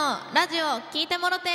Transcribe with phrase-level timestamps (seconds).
[0.00, 0.64] のラジオ
[0.96, 1.50] 聞いてもろて。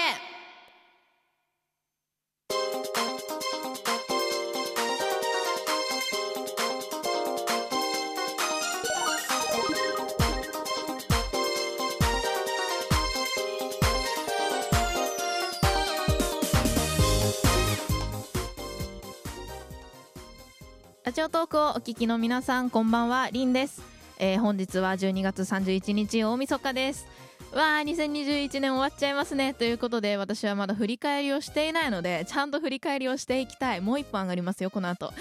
[21.03, 23.81] ラジオトークをお聞きの皆さんこんばんはりんです、
[24.17, 27.05] えー本日は12月31日大晦日です。
[27.53, 29.53] わあ2021年終わっちゃいますね。
[29.53, 33.81] ということで私はまだ振り返りをしていないのでちゃんと振り返りをしていきたい。
[33.81, 35.11] もう一本上がりますよこの後。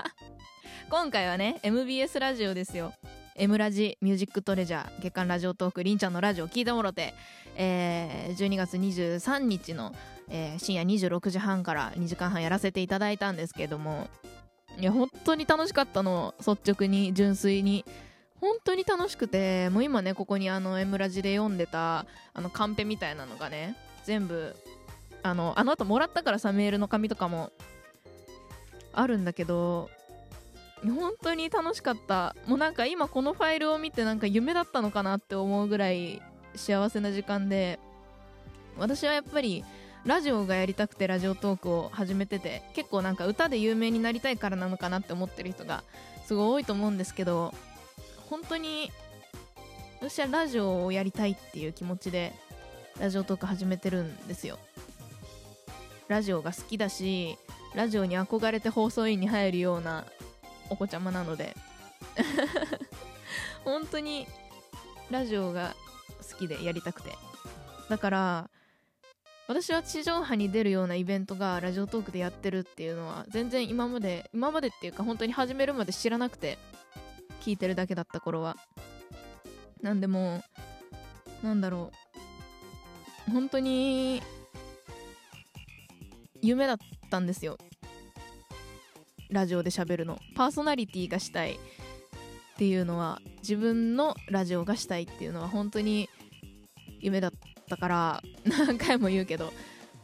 [0.90, 2.92] 今回はね MBS ラジオですよ。
[3.34, 7.14] M ラジミュージックトレジャー月間ラジオトークりんちゃんのラジオ聞いてもろて、
[7.56, 9.94] えー12月23日の、
[10.28, 14.08] えー深夜26時半から2時間半やらせていただいたんですけども
[14.78, 16.34] いや本当に楽しかったの。
[16.38, 17.84] 率直に純粋に。
[18.40, 24.56] 本当に楽しくてもう今ねここにあの M ラジで読んでたあのカンペみたいなのがね全部
[25.22, 27.52] あのあの後もらったからさメールの紙とかも。
[28.94, 29.88] あるんだけど
[30.84, 32.34] 本当に楽しかった。
[32.46, 36.20] もうなんか今このファイルを見てなんか夢だったのかなって思うぐらい
[36.56, 37.78] 幸せな時間で。
[38.78, 39.64] 私はやっぱり
[40.04, 45.84] ラジオがやりたくてラジオトークを始めてて結構なんか歌で有名になりたいからなのかなって思ってる人が
[46.26, 47.54] すごい多いと思うんですけど
[48.28, 48.90] 本当に
[50.00, 52.32] 私はラジオをやりたいっていう気持ちで
[52.98, 54.58] ラジオトーク始めてるんですよ。
[56.08, 57.38] ラジオが好きだし
[57.74, 60.04] ラジオに憧れて放送委員に入るような
[60.68, 61.56] お子ちゃまなので。
[63.64, 64.26] 本当に
[65.10, 65.76] ラジオが
[66.30, 67.16] 好きでやりたくて。
[67.88, 68.50] だから
[69.48, 76.58] 私は地上波に出るようなイベントがラジオトークでやってるっていうのは全然今まで今までっていうか本当に始めるまで知らなくて
[77.42, 78.56] 聞いてるだけだった頃は。
[79.82, 80.42] なんでも
[81.42, 81.90] なんだろ
[83.28, 83.30] う。
[83.32, 84.22] 本当に
[86.40, 86.78] 夢だっ
[87.10, 87.58] たんですよ。
[89.30, 90.18] ラジオで喋るの。
[90.36, 91.56] パーソナリティがしたいっ
[92.58, 96.08] ていうのは自分のラジオがしたいっていうのは本当に
[97.00, 97.61] 夢だった。
[97.76, 99.52] から 何回も言うけど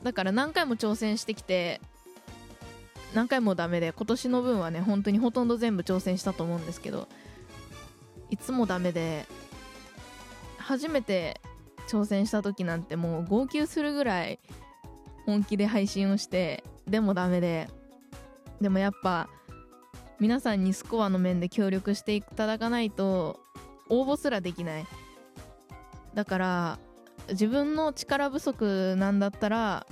[0.03, 1.81] だから何回も挑戦してきて
[3.15, 7.09] 何回もダメで今年の分はね本当にほとんど全部挑戦したと思うんですけど
[8.31, 9.27] いつもダメで
[10.59, 11.41] 初めて
[11.89, 14.39] 挑戦した時なんてもう号泣するぐらい
[15.25, 17.69] 本気で配信をしてでもダメで
[18.61, 19.29] でもやっぱ
[20.21, 23.41] 皆さんにスコアの面で協力していただかないと
[23.89, 24.87] 応募すらできない。
[26.15, 26.79] だから
[27.31, 29.87] 自分の力不足なんだったら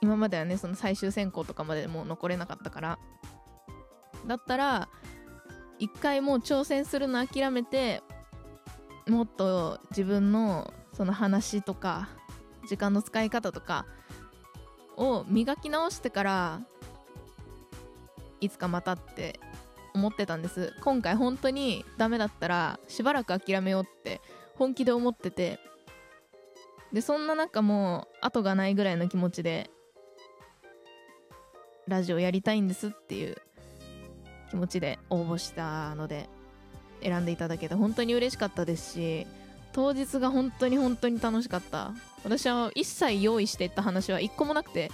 [0.00, 2.98] 今まではねその最終選考とかまでもう残れなかったから。
[4.26, 4.88] だったら
[5.78, 8.02] 一回もう挑戦するの諦めて
[9.08, 12.08] もっと自分のその話とか
[12.68, 13.86] 時間の使い方とか
[14.96, 16.60] を磨き直してから
[18.40, 19.40] いつかまたって
[19.94, 20.74] 思ってたんです。
[20.82, 24.20] 今回本当にダメだったらしばらく諦めようって
[24.58, 25.58] 本気で思ってて。
[26.92, 29.70] でそんな中もう後がないぐらいの気持ちで
[31.86, 33.36] ラジオやりたいんですっていう
[34.48, 36.30] 気持ちで応募したので
[37.02, 39.26] 選んでいただけて本当に嬉しかったですし
[39.72, 41.92] 当日が本当に本当に楽しかった。
[42.24, 44.90] 私は一切用意していった話は一個もなくて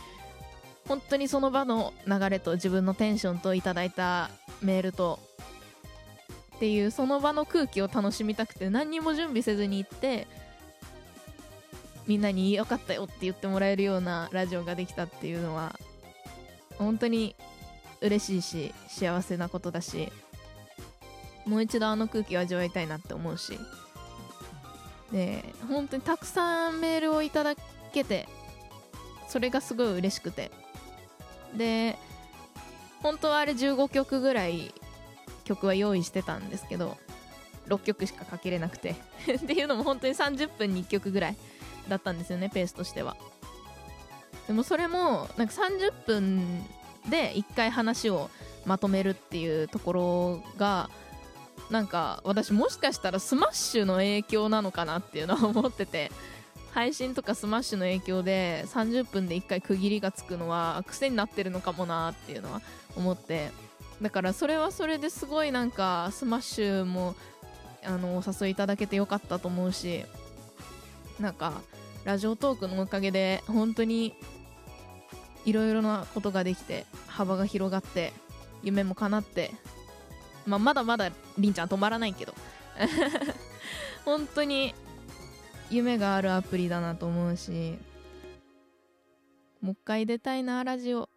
[0.89, 5.21] 本当にその場の流れと自分のテンションといただいたメールと
[6.65, 10.27] っていうその場の空気を楽しみたくて何にも準備せずに行って
[12.07, 15.79] みんなに良かったよって言ってもらえるようなラジオができたっていうのは
[16.79, 17.37] 本当に
[18.01, 20.11] 嬉しいし幸せなことだし
[21.45, 23.59] もう一度あの空気を味わいたいなって思うし。
[25.13, 27.55] で本当にたくさんメールをいただ
[27.93, 28.27] けて
[29.29, 30.51] それがすごい嬉しくて。
[31.55, 31.99] で
[33.03, 34.73] 本当はあれ15曲ぐらい
[35.45, 36.97] 曲は用意してたんですけど
[37.69, 38.95] 6曲しかかけれなくて。
[39.37, 41.37] っていうのも本当に30分に1曲ぐらい
[41.89, 43.17] だったんですよねペースとしては。
[44.47, 46.63] でもそれもなんか30分
[47.09, 48.31] で1回話を
[48.67, 50.91] まとめるっていうところが
[51.71, 56.11] なんか私もしかしたらスマッシュの影響なのかなっていうのは思ってて
[56.73, 62.61] 配信とかスマッシュの影響で30分で1回区切りがつくのは癖になってるのかもなっていうのは
[62.97, 63.51] 思って
[64.03, 67.15] だからそれはそれですごいなんかスマッシュも
[67.85, 70.05] あのお誘いいただけてよかったと思うし
[71.21, 71.53] なんか
[72.05, 74.15] Radiotalk のおかげで本当に
[75.45, 78.13] いろいろなことができて幅が広がって
[78.63, 79.51] 夢も叶って、
[80.47, 82.35] まあ、まだまだりんちゃん止まらないけど
[84.05, 84.75] 本当に
[85.71, 87.79] 夢があるアプリだなと思うし
[89.61, 91.09] もう一回出たいなラジオ。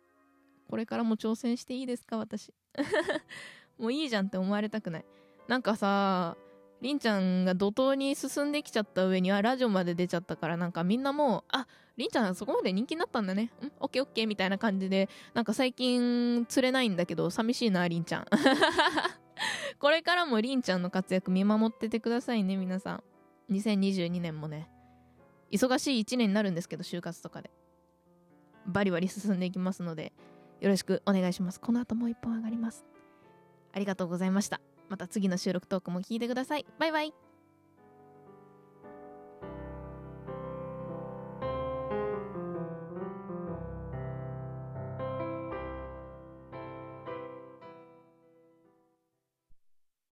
[0.70, 2.18] これからも挑戦していいですか？
[2.18, 2.54] 私。
[3.78, 5.06] もういいじゃんって思われたくない。
[5.48, 6.36] なんかさ
[6.82, 11.66] りんちゃんが怒涛に進んできちゃった上にはラジオまで出ちゃったからなんかみんなもうあ
[11.96, 13.46] りんちゃんそこまで人気になったんだね。
[13.62, 18.26] んオッケーオッケーみたいな感じでなんか最近釣れないんだけど寂しいなりんちゃん。
[19.80, 23.04] これからもりんちゃんの活躍見守っててくださいね皆さん。
[23.52, 24.70] 2022年もね。
[25.52, 27.50] 忙しい1年になるんですけど就活とかで。
[28.66, 30.12] バリバリ進んでいきますので
[30.60, 31.60] よろしくお願いします。
[31.60, 32.86] この後もう一本上がります。
[33.74, 34.60] ありがとうございました。
[34.90, 36.66] また次の収録トークも聞いてください。
[36.80, 37.27] バイバイ。